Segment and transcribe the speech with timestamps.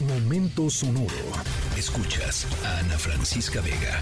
[0.00, 1.08] Momento sonoro.
[1.76, 4.00] Escuchas a Ana Francisca Vega.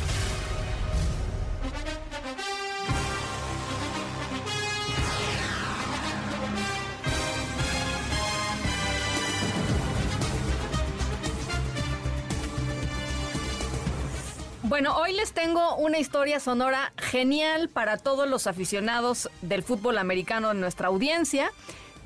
[14.64, 20.50] Bueno, hoy les tengo una historia sonora genial para todos los aficionados del fútbol americano
[20.50, 21.50] en nuestra audiencia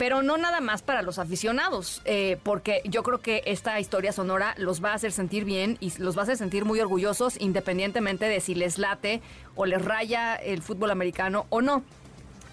[0.00, 4.54] pero no nada más para los aficionados, eh, porque yo creo que esta historia sonora
[4.56, 8.24] los va a hacer sentir bien y los va a hacer sentir muy orgullosos independientemente
[8.24, 9.20] de si les late
[9.56, 11.82] o les raya el fútbol americano o no.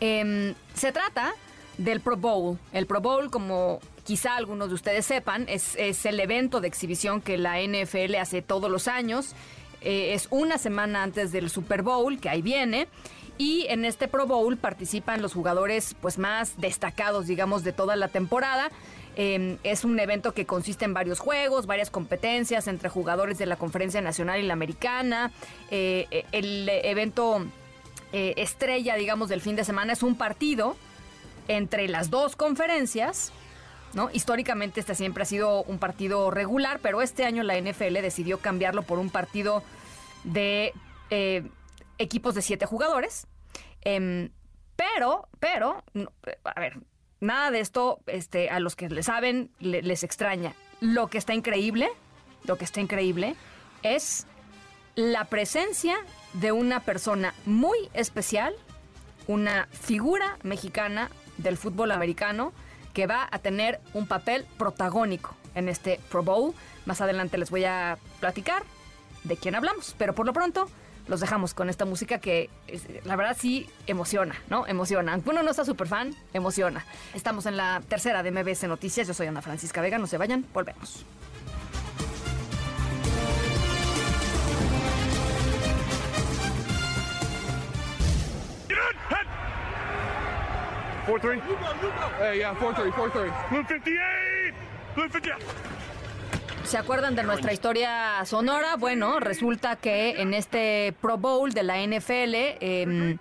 [0.01, 1.35] Em, se trata
[1.77, 2.59] del Pro Bowl.
[2.73, 7.37] El Pro Bowl, como quizá algunos de ustedes sepan, es, el evento de exhibición que
[7.37, 9.35] la NFL hace todos los años.
[9.79, 12.89] Eh, es una semana antes del Super Bowl, que ahí viene.
[13.37, 18.07] Y en este Pro Bowl participan los jugadores pues más destacados, digamos, de toda la
[18.07, 18.71] temporada.
[19.19, 23.55] Em, es un evento que consiste en varios juegos, varias competencias entre jugadores de la
[23.55, 25.31] Conferencia Nacional y la Americana.
[25.71, 27.43] Eh, eh, el evento
[28.11, 30.75] eh, estrella, digamos, del fin de semana es un partido
[31.47, 33.31] entre las dos conferencias.
[33.93, 34.11] ¿No?
[34.13, 38.83] Históricamente este siempre ha sido un partido regular, pero este año la NFL decidió cambiarlo
[38.83, 39.63] por un partido
[40.23, 40.73] de
[41.97, 43.27] equipos de siete jugadores.
[43.81, 44.29] Em,
[44.75, 45.83] pero, pero,
[46.43, 46.79] a ver,
[47.19, 50.53] nada de esto este, a los que le saben les extraña.
[50.79, 51.89] Lo que está increíble,
[52.45, 53.35] lo que está increíble
[53.83, 54.27] es
[54.95, 55.95] la presencia
[56.33, 58.53] de una persona muy especial,
[59.27, 62.53] una figura mexicana del fútbol americano
[62.93, 66.53] que va a tener un papel protagónico en este Pro Bowl.
[66.85, 68.63] Más adelante les voy a platicar
[69.23, 70.67] de quién hablamos, pero por lo pronto
[71.07, 72.49] los dejamos con esta música que
[73.03, 74.67] la verdad sí emociona, ¿no?
[74.67, 75.13] Emociona.
[75.13, 76.85] Aunque uno no está súper fan, emociona.
[77.13, 79.07] Estamos en la tercera de MBS Noticias.
[79.07, 79.97] Yo soy Ana Francisca Vega.
[79.97, 81.05] No se vayan, volvemos.
[91.05, 91.39] Four three.
[92.19, 93.31] Hey, yeah, four three, four three.
[93.49, 94.53] Blue 58.
[94.93, 95.76] Blue 58.
[96.67, 98.75] ¿Se acuerdan de nuestra historia sonora?
[98.75, 102.35] Bueno, resulta que en este Pro Bowl de la NFL...
[102.59, 103.17] Em,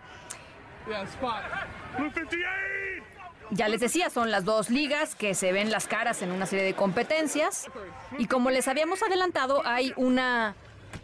[3.52, 6.64] ya les decía, son las dos ligas que se ven las caras en una serie
[6.64, 7.70] de competencias.
[8.18, 10.56] Y como les habíamos adelantado, hay una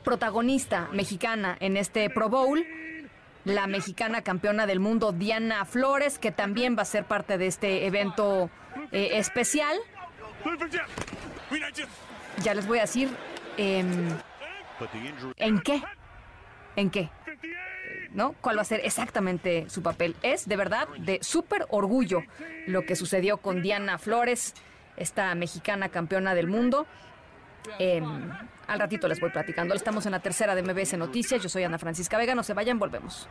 [0.03, 2.67] protagonista mexicana en este Pro Bowl,
[3.45, 7.87] la mexicana campeona del mundo Diana Flores, que también va a ser parte de este
[7.87, 8.51] evento
[8.91, 9.79] eh, especial
[12.43, 13.11] ya les voy a decir
[13.57, 14.09] em,
[15.37, 15.83] en qué.
[16.77, 17.11] ¿En qué?
[18.13, 18.35] ¿No?
[18.41, 20.17] ¿Cuál va a ser exactamente su papel?
[20.23, 22.23] Es de verdad de súper orgullo
[22.67, 24.55] lo que sucedió con Diana Flores,
[24.97, 26.87] esta mexicana campeona del mundo.
[27.79, 28.31] Em,
[28.67, 29.75] al ratito les voy platicando.
[29.75, 31.43] Estamos en la tercera de MBS Noticias.
[31.43, 32.35] Yo soy Ana Francisca Vega.
[32.35, 33.29] No se vayan, volvemos.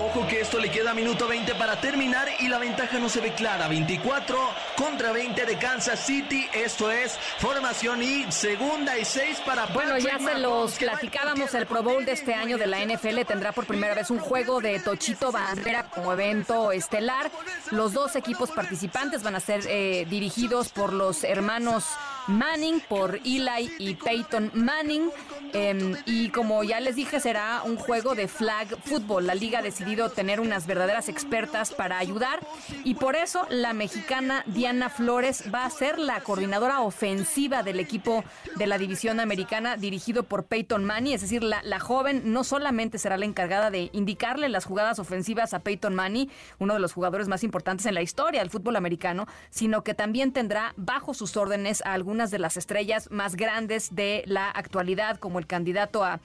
[0.00, 3.34] Ojo que esto le queda minuto 20 para terminar y la ventaja no se ve
[3.34, 3.66] clara.
[3.66, 4.38] 24
[4.76, 6.46] contra 20 de Kansas City.
[6.54, 11.52] Esto es formación y segunda y seis para Bueno, ya se los platicábamos.
[11.52, 14.60] El Pro Bowl de este año de la NFL tendrá por primera vez un juego
[14.60, 17.28] de Tochito Bandera como evento estelar.
[17.72, 21.84] Los dos equipos participantes van a ser eh, dirigidos por los hermanos
[22.28, 25.10] Manning, por Eli y Peyton Manning.
[25.52, 29.26] Em, y como ya les dije, será un juego de flag football.
[29.26, 32.40] La liga ha decidido tener unas verdaderas expertas para ayudar
[32.84, 38.24] y por eso la mexicana Diana Flores va a ser la coordinadora ofensiva del equipo
[38.56, 41.14] de la división americana dirigido por Peyton Manning.
[41.14, 45.54] Es decir, la, la joven no solamente será la encargada de indicarle las jugadas ofensivas
[45.54, 49.26] a Peyton Manning, uno de los jugadores más importantes en la historia del fútbol americano,
[49.50, 51.94] sino que también tendrá bajo sus órdenes a
[52.26, 56.20] de las estrellas más grandes de la actualidad, como el candidato a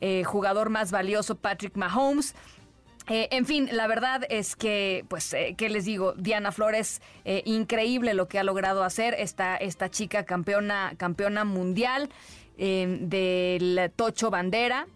[0.00, 2.34] eh, jugador más valioso Patrick Mahomes.
[3.08, 6.12] Eh, en fin, la verdad es que, pues, eh, ¿qué les digo?
[6.12, 12.10] Diana Flores, increíble lo que ha logrado hacer esta, esta chica campeona, campeona mundial.
[12.58, 14.86] Del Tocho Bandera,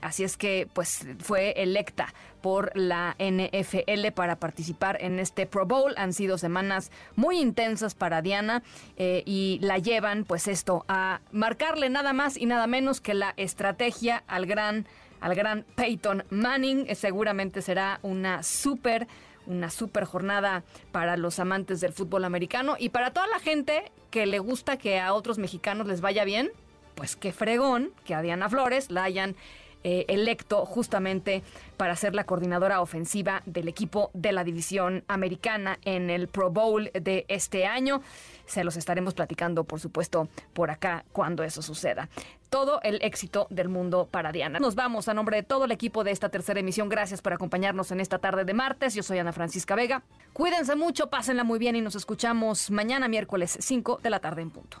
[0.00, 2.12] así es que pues fue electa
[2.42, 5.94] por la NFL para participar en este Pro Bowl.
[5.96, 8.62] Han sido semanas muy intensas para Diana
[8.96, 13.32] eh, y la llevan pues esto a marcarle nada más y nada menos que la
[13.36, 14.86] estrategia al gran
[15.20, 16.86] al gran Peyton Manning.
[16.88, 19.06] Eh, seguramente será una súper
[19.46, 20.62] una super jornada
[20.92, 25.00] para los amantes del fútbol americano y para toda la gente que le gusta que
[25.00, 26.50] a otros mexicanos les vaya bien,
[26.94, 29.36] pues qué fregón que a Diana Flores la hayan
[29.84, 31.42] eh, electo justamente
[31.76, 36.92] para ser la coordinadora ofensiva del equipo de la división americana en el Pro Bowl
[36.94, 38.00] de este año.
[38.46, 42.08] Se los estaremos platicando, por supuesto, por acá cuando eso suceda.
[42.48, 44.60] Todo el éxito del mundo para Diana.
[44.60, 46.88] Nos vamos a nombre de todo el equipo de esta tercera emisión.
[46.88, 48.94] Gracias por acompañarnos en esta tarde de martes.
[48.94, 50.04] Yo soy Ana Francisca Vega.
[50.32, 54.50] Cuídense mucho, pásenla muy bien y nos escuchamos mañana miércoles 5 de la tarde en
[54.50, 54.80] punto.